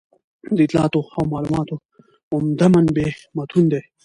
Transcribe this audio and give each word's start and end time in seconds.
د 0.55 0.57
اطلاعاتو 0.65 0.99
او 1.15 1.21
معلوماتو 1.33 1.75
عمده 2.33 2.67
منبع 2.73 3.09
متون 3.35 3.65
دي. 3.71 3.81